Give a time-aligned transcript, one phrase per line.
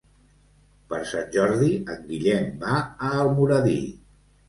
[0.93, 3.81] Per Sant Jordi en Guillem va a Almoradí.